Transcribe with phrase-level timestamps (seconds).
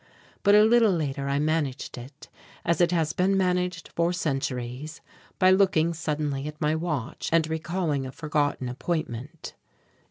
[0.41, 2.27] But a little later I managed it,
[2.65, 4.99] as it has been managed for centuries,
[5.37, 9.53] by looking suddenly at my watch and recalling a forgotten appointment.